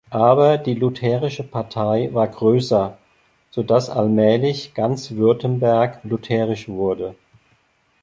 Aber 0.09 0.57
die 0.57 0.73
lutherische 0.73 1.43
Partei 1.43 2.09
war 2.11 2.27
größer, 2.27 2.97
sodass 3.51 3.91
allmählich 3.91 4.73
ganz 4.73 5.11
Württemberg 5.11 5.99
lutherisch 6.03 6.67
wurde. 6.67 7.13